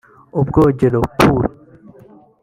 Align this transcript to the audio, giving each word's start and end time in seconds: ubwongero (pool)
ubwongero 0.39 0.99
(pool) 1.17 1.43